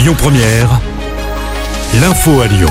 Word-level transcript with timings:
Lyon 0.00 0.14
Première, 0.16 0.80
l'info 2.00 2.40
à 2.40 2.46
Lyon. 2.46 2.70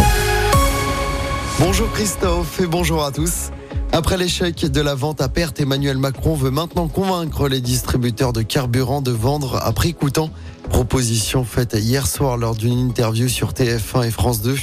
Bonjour 1.59 1.87
Christophe 1.91 2.59
et 2.59 2.65
bonjour 2.65 3.05
à 3.05 3.11
tous. 3.11 3.51
Après 3.91 4.17
l'échec 4.17 4.65
de 4.65 4.81
la 4.81 4.95
vente 4.95 5.21
à 5.21 5.29
perte, 5.29 5.59
Emmanuel 5.59 5.99
Macron 5.99 6.33
veut 6.33 6.49
maintenant 6.49 6.87
convaincre 6.87 7.47
les 7.47 7.61
distributeurs 7.61 8.33
de 8.33 8.41
carburant 8.41 9.03
de 9.03 9.11
vendre 9.11 9.59
à 9.61 9.71
prix 9.73 9.93
coûtant. 9.93 10.31
Proposition 10.71 11.43
faite 11.43 11.77
hier 11.79 12.07
soir 12.07 12.35
lors 12.35 12.55
d'une 12.55 12.79
interview 12.79 13.27
sur 13.27 13.51
TF1 13.51 14.07
et 14.07 14.11
France 14.11 14.41
2. 14.41 14.55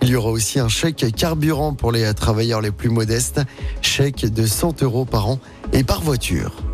Il 0.00 0.08
y 0.08 0.16
aura 0.16 0.30
aussi 0.30 0.58
un 0.58 0.68
chèque 0.68 1.04
carburant 1.14 1.74
pour 1.74 1.92
les 1.92 2.14
travailleurs 2.14 2.62
les 2.62 2.70
plus 2.70 2.88
modestes, 2.88 3.42
chèque 3.82 4.24
de 4.24 4.46
100 4.46 4.82
euros 4.82 5.04
par 5.04 5.28
an 5.28 5.38
et 5.74 5.84
par 5.84 6.00
voiture. 6.00 6.65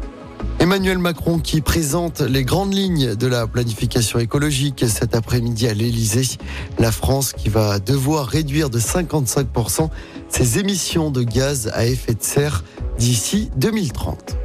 Emmanuel 0.62 0.98
Macron 0.98 1.40
qui 1.40 1.60
présente 1.60 2.20
les 2.20 2.44
grandes 2.44 2.72
lignes 2.72 3.16
de 3.16 3.26
la 3.26 3.48
planification 3.48 4.20
écologique 4.20 4.84
cet 4.86 5.16
après-midi 5.16 5.66
à 5.66 5.74
l'Elysée. 5.74 6.38
La 6.78 6.92
France 6.92 7.32
qui 7.32 7.48
va 7.48 7.80
devoir 7.80 8.28
réduire 8.28 8.70
de 8.70 8.78
55% 8.78 9.88
ses 10.28 10.60
émissions 10.60 11.10
de 11.10 11.24
gaz 11.24 11.68
à 11.74 11.86
effet 11.86 12.14
de 12.14 12.22
serre 12.22 12.62
d'ici 12.96 13.50
2030. 13.56 14.36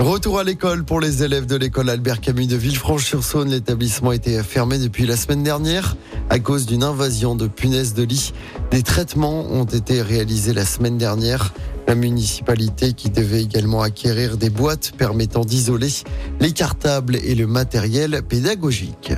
Retour 0.00 0.38
à 0.38 0.44
l'école 0.44 0.82
pour 0.82 0.98
les 0.98 1.24
élèves 1.24 1.44
de 1.44 1.56
l'école 1.56 1.90
Albert 1.90 2.22
Camus 2.22 2.46
de 2.46 2.56
Villefranche-sur-Saône. 2.56 3.50
L'établissement 3.50 4.12
était 4.12 4.42
fermé 4.42 4.78
depuis 4.78 5.04
la 5.04 5.14
semaine 5.14 5.42
dernière 5.42 5.94
à 6.30 6.38
cause 6.38 6.64
d'une 6.64 6.82
invasion 6.82 7.34
de 7.36 7.46
punaises 7.46 7.92
de 7.92 8.04
lit. 8.04 8.32
Des 8.70 8.82
traitements 8.82 9.42
ont 9.50 9.66
été 9.66 10.00
réalisés 10.00 10.54
la 10.54 10.64
semaine 10.64 10.96
dernière. 10.96 11.52
La 11.86 11.94
municipalité 11.94 12.94
qui 12.94 13.10
devait 13.10 13.42
également 13.42 13.82
acquérir 13.82 14.38
des 14.38 14.48
boîtes 14.48 14.92
permettant 14.96 15.44
d'isoler 15.44 15.90
les 16.40 16.52
cartables 16.52 17.16
et 17.16 17.34
le 17.34 17.46
matériel 17.46 18.22
pédagogique. 18.26 19.12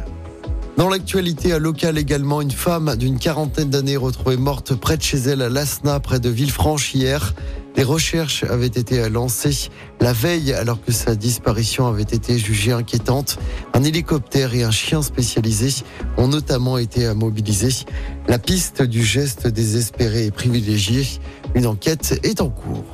Dans 0.77 0.89
l'actualité 0.89 1.53
à 1.53 1.61
local 1.61 1.97
également, 1.97 2.41
une 2.41 2.51
femme 2.51 2.97
d'une 2.97 3.21
quarantaine 3.21 3.71
d'années 3.71 3.97
retrouvée 3.97 4.37
morte 4.37 4.75
près 4.75 4.97
de 4.97 5.03
chez 5.03 5.19
elle 5.19 5.43
à 5.43 5.49
Lasna, 5.49 6.01
près 6.01 6.19
de 6.19 6.29
Villefranche 6.29 6.93
hier. 6.93 7.35
Des 7.75 7.85
recherches 7.85 8.45
avaient 8.45 8.67
été 8.67 9.09
lancées 9.09 9.71
la 10.01 10.13
veille 10.13 10.53
alors 10.53 10.83
que 10.83 10.93
sa 10.93 11.15
disparition 11.15 11.87
avait 11.87 12.03
été 12.03 12.39
jugée 12.39 12.73
inquiétante. 12.73 13.39
Un 13.73 13.85
hélicoptère 13.85 14.55
et 14.55 14.63
un 14.63 14.71
chien 14.71 15.01
spécialisé 15.01 15.85
ont 16.17 16.29
notamment 16.29 16.77
été 16.77 17.13
mobilisés. 17.15 17.85
La 18.29 18.39
piste 18.39 18.83
du 18.83 19.03
geste 19.03 19.47
désespéré 19.47 20.27
est 20.27 20.31
privilégiée. 20.31 21.07
Une 21.55 21.67
enquête 21.67 22.19
est 22.23 22.41
en 22.41 22.51
cours. 22.51 22.85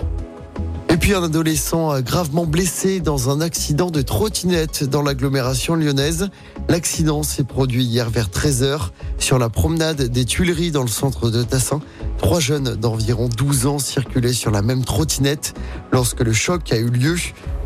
Et 0.90 0.96
puis 0.96 1.14
un 1.14 1.22
adolescent 1.22 2.00
gravement 2.00 2.46
blessé 2.46 3.00
dans 3.00 3.30
un 3.30 3.40
accident 3.40 3.90
de 3.90 4.02
trottinette 4.02 4.84
dans 4.84 5.02
l'agglomération 5.02 5.74
lyonnaise. 5.74 6.28
L'accident 6.68 7.22
s'est 7.22 7.44
produit 7.44 7.84
hier 7.84 8.10
vers 8.10 8.28
13h 8.28 8.90
sur 9.18 9.38
la 9.38 9.48
promenade 9.48 10.02
des 10.02 10.24
Tuileries 10.24 10.70
dans 10.70 10.82
le 10.82 10.88
centre 10.88 11.30
de 11.30 11.42
Tassin. 11.42 11.80
Trois 12.18 12.40
jeunes 12.40 12.76
d'environ 12.76 13.28
12 13.28 13.66
ans 13.66 13.78
circulaient 13.78 14.32
sur 14.32 14.50
la 14.50 14.62
même 14.62 14.84
trottinette 14.84 15.54
lorsque 15.92 16.20
le 16.20 16.32
choc 16.32 16.72
a 16.72 16.76
eu 16.76 16.88
lieu. 16.88 17.16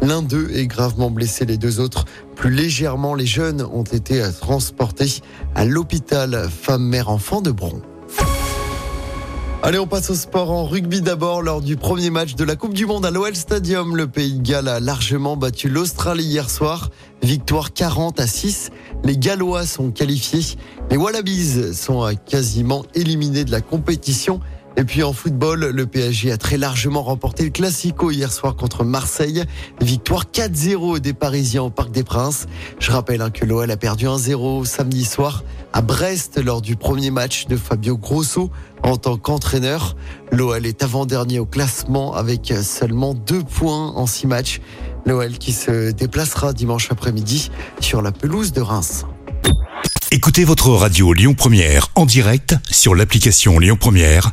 L'un 0.01 0.23
d'eux 0.23 0.51
est 0.53 0.67
gravement 0.67 1.11
blessé, 1.11 1.45
les 1.45 1.59
deux 1.59 1.81
autres 1.81 2.07
plus 2.35 2.51
légèrement. 2.51 3.15
Les 3.15 3.27
jeunes 3.27 3.63
ont 3.73 3.85
été 3.85 4.23
transportés 4.41 5.21
à 5.55 5.65
l'hôpital 5.65 6.49
femme-mère-enfant 6.51 7.41
de 7.41 7.51
Bron. 7.51 7.83
Allez, 9.65 9.79
on 9.79 9.87
passe 9.87 10.11
au 10.11 10.17
sport 10.17 10.51
en 10.51 10.65
rugby 10.65 11.03
d'abord. 11.03 11.41
Lors 11.41 11.61
du 11.61 11.77
premier 11.77 12.11
match 12.11 12.35
de 12.35 12.43
la 12.43 12.57
Coupe 12.57 12.75
du 12.75 12.85
Monde 12.85 13.07
à 13.07 13.13
l'OL 13.13 13.37
Stadium, 13.37 13.97
le 13.97 14.09
Pays 14.09 14.33
de 14.33 14.43
Galles 14.43 14.67
a 14.67 14.81
largement 14.81 15.37
battu 15.37 15.69
l'Australie 15.69 16.25
hier 16.25 16.51
soir. 16.51 16.91
Victoire 17.23 17.73
40 17.73 18.19
à 18.19 18.27
6. 18.27 18.71
Les 19.05 19.17
Gallois 19.17 19.65
sont 19.65 19.93
qualifiés. 19.93 20.59
Les 20.91 20.97
Wallabies 20.97 21.75
sont 21.75 22.13
quasiment 22.27 22.85
éliminés 22.97 23.45
de 23.45 23.53
la 23.53 23.61
compétition. 23.61 24.41
Et 24.77 24.85
puis 24.85 25.03
en 25.03 25.13
football, 25.13 25.67
le 25.67 25.87
PSG 25.87 26.33
a 26.33 26.37
très 26.37 26.57
largement 26.57 27.03
remporté 27.03 27.45
le 27.45 27.51
Classico 27.51 28.11
hier 28.11 28.33
soir 28.33 28.57
contre 28.57 28.85
Marseille. 28.85 29.45
Victoire 29.81 30.25
4-0 30.33 30.99
des 30.99 31.13
Parisiens 31.13 31.63
au 31.63 31.71
Parc 31.71 31.91
des 31.91 32.03
Princes. 32.05 32.47
Je 32.79 32.91
rappelle 32.91 33.21
hein, 33.21 33.31
que 33.31 33.45
l'OL 33.45 33.71
a 33.71 33.77
perdu 33.77 34.07
1-0 34.07 34.65
samedi 34.65 35.05
soir 35.05 35.45
à 35.73 35.83
Brest 35.83 36.43
lors 36.43 36.63
du 36.63 36.77
premier 36.77 37.11
match 37.11 37.47
de 37.47 37.57
Fabio 37.57 37.97
Grosso 37.97 38.51
en 38.83 38.97
tant 38.97 39.17
qu'entraîneur. 39.17 39.97
L'OL 40.31 40.65
est 40.67 40.83
avant-dernier 40.83 41.39
au 41.39 41.47
classement 41.47 42.15
avec 42.15 42.53
seulement 42.63 43.15
deux 43.15 43.43
points 43.43 43.93
en 43.95 44.07
six 44.07 44.27
matchs. 44.27 44.61
L'OL 45.05 45.33
qui 45.39 45.53
se 45.53 45.91
déplacera 45.91 46.53
dimanche 46.53 46.91
après-midi 46.91 47.51
sur 47.81 48.03
la 48.03 48.13
pelouse 48.13 48.53
de 48.53 48.61
Reims. 48.61 49.05
Écoutez 50.11 50.45
votre 50.45 50.69
radio 50.69 51.13
Lyon 51.15 51.35
Première 51.35 51.89
en 51.95 52.05
direct 52.05 52.55
sur 52.71 52.95
l'application 52.95 53.59
Lyon 53.59 53.79
Première, 53.81 54.33